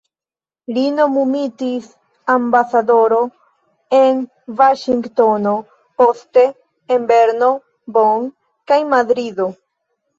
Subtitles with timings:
[0.77, 1.91] Li nomumitis
[2.37, 3.21] ambasadoro
[3.99, 4.25] en
[4.65, 5.55] Vaŝingtono,
[6.03, 6.49] poste
[6.97, 7.55] en Berno,
[8.01, 8.31] Bonn
[8.71, 9.53] kaj Madrido.